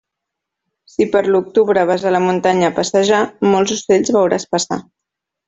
Si, 0.93 1.05
per 1.15 1.21
l'octubre, 1.35 1.83
vas 1.89 2.05
a 2.05 2.13
la 2.15 2.21
muntanya 2.23 2.71
a 2.71 2.75
passejar, 2.79 3.21
molts 3.53 3.75
ocells 3.77 4.13
veuràs 4.19 4.49
passar. 4.57 4.81